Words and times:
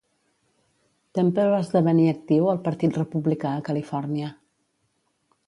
Temple 1.17 1.45
va 1.51 1.59
esdevenir 1.65 2.07
actiu 2.13 2.49
al 2.55 2.63
partit 2.69 2.99
republicà 3.01 3.53
a 3.59 3.63
Califòrnia. 3.71 4.33